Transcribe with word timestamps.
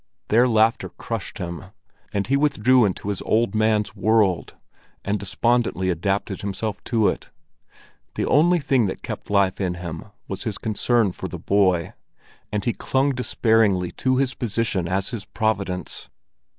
Their 0.29 0.47
laughter 0.47 0.89
crushed 0.89 1.37
him, 1.37 1.65
and 2.11 2.25
he 2.25 2.35
withdrew 2.35 2.85
into 2.85 3.09
his 3.09 3.21
old 3.21 3.53
man's 3.53 3.95
world, 3.95 4.55
and 5.05 5.19
despondently 5.19 5.91
adapted 5.91 6.41
himself 6.41 6.83
to 6.85 7.07
it. 7.07 7.29
The 8.15 8.25
only 8.25 8.57
thing 8.59 8.87
that 8.87 9.03
kept 9.03 9.29
life 9.29 9.61
in 9.61 9.75
him 9.75 10.05
was 10.27 10.41
his 10.41 10.57
concern 10.57 11.11
for 11.11 11.27
the 11.27 11.37
boy, 11.37 11.93
and 12.51 12.65
he 12.65 12.73
clung 12.73 13.11
despairingly 13.11 13.91
to 14.01 14.17
his 14.17 14.33
position 14.33 14.87
as 14.87 15.09
his 15.09 15.23
providence. 15.25 16.09